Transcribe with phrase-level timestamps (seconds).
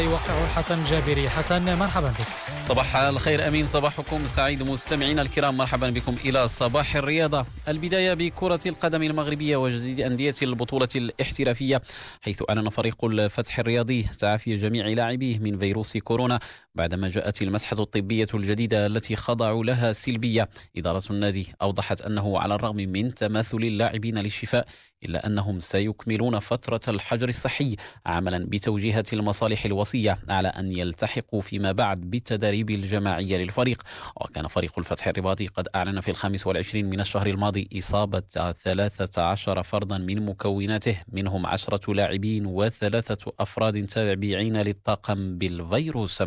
[0.00, 1.30] يوقعه حسن جابري.
[1.30, 2.26] حسن مرحبا بك.
[2.68, 3.66] صباح الخير أمين.
[3.66, 4.26] صباحكم.
[4.26, 7.46] سعيد مستمعينا الكرام مرحبا بكم إلى صباح الرياضة.
[7.68, 11.82] البداية بكرة القدم المغربية وجديد أندية البطولة الاحترافية
[12.20, 16.40] حيث أعلن فريق الفتح الرياضي تعافي جميع لاعبيه من فيروس كورونا
[16.74, 20.48] بعدما جاءت المسحة الطبية الجديدة التي خضعوا لها سلبية.
[20.76, 24.66] إدارة النادي أوضحت أنه على الرغم من تماثل اللاعبين للشفاء
[25.04, 32.00] إلا أنهم سيكملون فترة الحجر الصحي عملا بتوجيهة المصالح الوصية على أن يلتحقوا فيما بعد
[32.00, 33.82] بالتدريب الجماعي للفريق.
[34.16, 39.62] وكان فريق الفتح الرباطي قد أعلن في الخامس والعشرين من الشهر الماضي إصابة ثلاثة عشر
[39.62, 46.22] فردا من مكوناته منهم عشرة لاعبين وثلاثة أفراد تابعين للطاقم بالفيروس.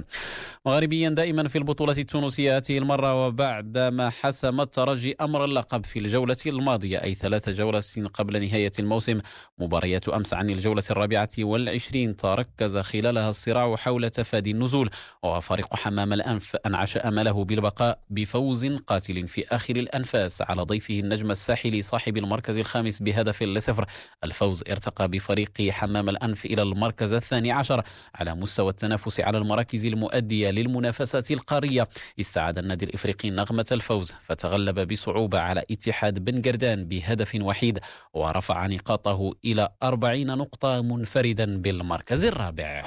[0.66, 7.04] مغربيا دائما في البطولة التونسية هذه المرة وبعدما حسم الترجي أمر اللقب في الجولة الماضية
[7.04, 7.76] أي ثلاث جولات
[8.14, 9.20] قبل نهاية الموسم.
[9.60, 14.90] مباريات أمس عن الجولة الرابعة والعشرين تركز خلالها الصراع حول تفادي النزول
[15.24, 21.82] وفريق حمام الأنف أنعش أمله بالبقاء بفوز قاتل في آخر الأنفاس على ضيفه النجم الساحلي
[21.82, 23.86] صاحب المركز الخامس بهدف لصفر.
[24.24, 27.84] الفوز ارتقى بفريق حمام الأنف إلى المركز الثاني عشر
[28.16, 31.88] على مستوى التنافس على المراكز المؤدية للمنافسات القارية.
[32.20, 37.80] استعاد النادي الإفريقي نغمة الفوز فتغلب بصعوبة على اتحاد بن قردان بهدف وحيد
[38.14, 42.84] ورفع نقاطه إلى أربعين نقطة منفردا بالمركز الرابع.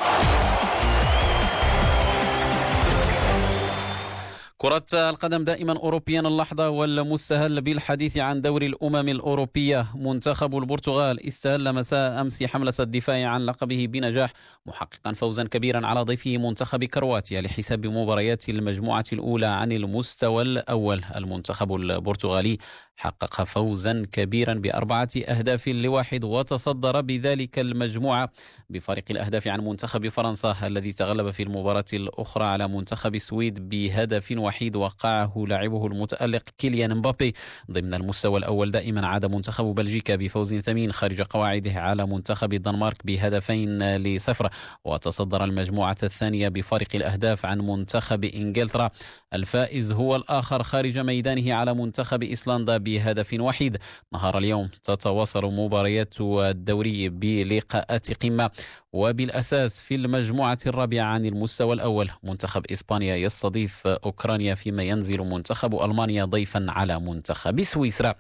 [4.61, 9.87] كرة القدم دائما أوروبيا اللحظة والمستهل بالحديث عن دوري الأمم الأوروبية.
[9.95, 14.33] منتخب البرتغال استهل مساء أمس حملة الدفاع عن لقبه بنجاح
[14.67, 21.05] محققا فوزا كبيرا على ضيفه منتخب كرواتيا لحساب مباريات المجموعة الأولى عن المستوى الأول.
[21.17, 22.59] المنتخب البرتغالي
[22.99, 28.31] حقق فوزا كبيرا بأربعة أهداف لواحد وتصدر بذلك المجموعة
[28.71, 34.77] بفارق الأهداف عن منتخب فرنسا الذي تغلب في المباراة الأخرى على منتخب السويد بهدف وحيد
[34.77, 37.35] وقعه لاعبه المتألق كيليان مبابي.
[37.71, 43.97] ضمن المستوى الأول دائما عاد منتخب بلجيكا بفوز ثمين خارج قواعده على منتخب الدنمارك بهدفين
[43.97, 44.51] لصفر
[44.85, 48.91] وتصدر المجموعة الثانية بفارق الأهداف عن منتخب إنجلترا.
[49.35, 53.79] الفائز هو الآخر خارج ميدانه على منتخب إيسلندا بهدف وحيد.
[54.13, 58.51] نهار اليوم تتواصل مباريات الدوري بلقاءات قمة
[58.93, 62.11] وبالأساس في المجموعة الرابعة عن المستوى الأول.
[62.23, 68.15] منتخب إسبانيا يستضيف أوكرانيا فيما ينزل منتخب ألمانيا ضيفا على منتخب سويسرا.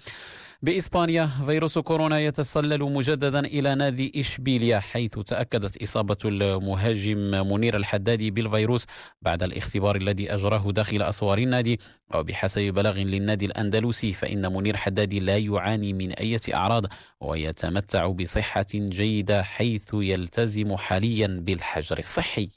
[0.63, 8.87] بإسبانيا فيروس كورونا يتسلل مجددا إلى نادي إشبيليا حيث تأكدت إصابة المهاجم منير الحدادي بالفيروس
[9.23, 11.81] بعد الاختبار الذي أجراه داخل أسوار النادي.
[12.15, 16.87] وبحسب بلاغ للنادي الأندلسي فإن منير حدادي لا يعاني من أي أعراض
[17.21, 22.49] ويتمتع بصحة جيدة حيث يلتزم حاليا بالحجر الصحي.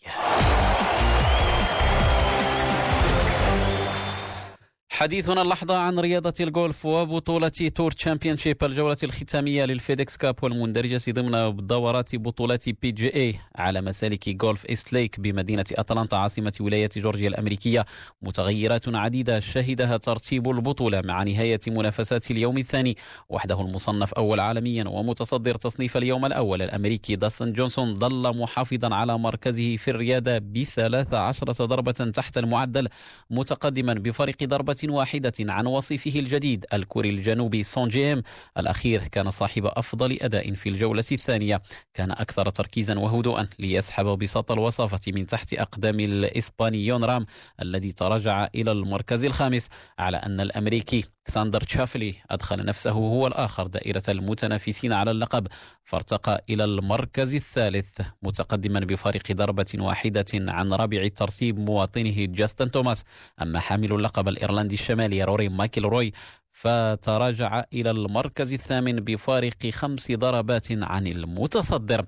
[4.93, 11.55] حديثنا اللحظة عن رياضة الجولف وبطولة Tour Championship الجولة الختامية لل FedEx Cup والمندرجة ضمن
[11.67, 17.85] دورات بطولات PGA على مسالك جولف إيست ليك بمدينة أتلانتا عاصمة ولاية جورجيا الأمريكية.
[18.21, 22.97] متغيرات عديدة شهدها ترتيب البطولة مع نهاية منافسات اليوم الثاني.
[23.29, 29.77] وحده المصنف أول عالميا ومتصدر تصنيف اليوم الأول الأمريكي داستن جونسون ظل محافظا على مركزه
[29.77, 32.87] في الريادة بثلاث عشرة ضربة تحت المعدل
[33.29, 38.21] متقدما بفارق ضربة واحدة عن وصيفه الجديد الكوري الجنوبي سونج جيم.
[38.57, 41.61] الأخير كان صاحب أفضل أداء في الجولة الثانية.
[41.93, 47.25] كان أكثر تركيزا وهدوءا ليسحب بساط الوصافة من تحت أقدام الإسباني جون رام
[47.61, 49.69] الذي تراجع إلى المركز الخامس
[49.99, 55.47] على أن الأمريكي زاندر شافلي أدخل نفسه هو الآخر دائرة المتنافسين على اللقب
[55.83, 63.03] فارتقى إلى المركز الثالث متقدما بفارق ضربة واحدة عن رابع الترتيب مواطنه جاستن توماس.
[63.41, 66.13] أما حامل اللقب الإيرلندي الشمالي روري ماكلروي
[66.53, 72.05] فتراجع إلى المركز الثامن بفارق خمس ضربات عن المتصدر.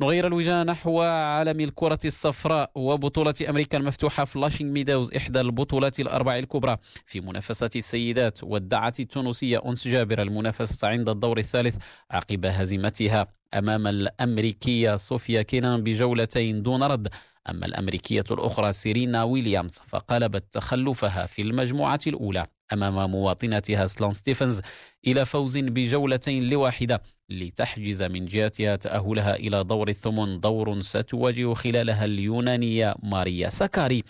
[0.00, 6.76] نغير الوجهة نحو عالم الكرة الصفراء وبطولة أمريكا المفتوحة فلاشينج ميدوز إحدى البطولات الأربع الكبرى.
[7.06, 11.76] في منافسة السيدات ودعت التونسية أنس جابر المنافسة عند الدور الثالث
[12.10, 13.26] عقب هزيمتها.
[13.54, 17.08] أمام الأمريكية صوفيا كينان بجولتين دون رد.
[17.50, 22.46] أما الأمريكية الأخرى سيرينا ويليامز فقلبت تخلفها في المجموعة الأولى.
[22.72, 24.60] أمام مواطنتها سلون ستيفنز
[25.06, 32.94] إلى فوز بجولتين لواحدة لتحجز من جهتها تأهلها إلى دور الثمن دور ستواجه خلالها اليونانية
[33.02, 34.02] ماريا ساكاري.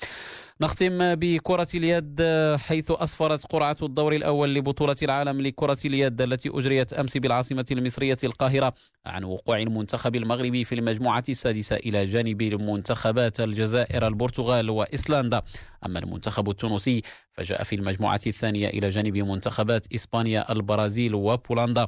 [0.60, 2.22] نختم بكرة اليد
[2.56, 8.74] حيث أسفرت قرعة الدور الأول لبطولة العالم لكرة اليد التي أجريت أمس بالعاصمة المصرية القاهرة
[9.06, 15.42] عن وقوع المنتخب المغربي في المجموعة السادسة إلى جانب المنتخبات الجزائر البرتغال وإسلندا.
[15.86, 21.86] أما المنتخب التونسي فجاء في المجموعة الثانية إلى جانب منتخبات إسبانيا البرازيل وبولندا.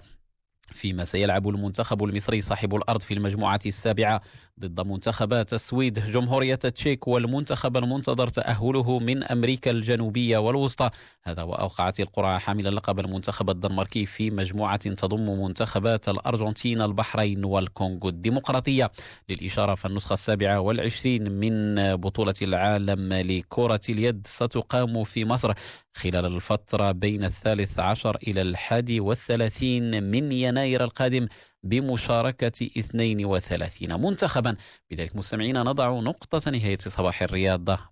[0.72, 4.20] فيما سيلعب المنتخب المصري صاحب الأرض في المجموعة السابعة
[4.60, 5.98] ضد منتخبات السويد.
[5.98, 10.90] جمهورية التشيك والمنتخب المنتظر تأهله من أمريكا الجنوبية والوسطى.
[11.22, 18.90] هذا وأوقعت القرعة حامل لقب المنتخب الدنماركي في مجموعة تضم منتخبات الأرجنتين البحرين والكونغو الديمقراطية.
[19.28, 25.52] للإشارة فالنسخة السابعة والعشرين من بطولة العالم لكرة اليد ستقام في مصر
[25.94, 31.28] خلال الفترة بين الثالث عشر إلى الحادي والثلاثين من يناير القادم.
[31.64, 34.56] بمشاركة 32 منتخبا.
[34.90, 37.88] بذلك مستمعينا نضع نقطة نهاية صباح الرياضة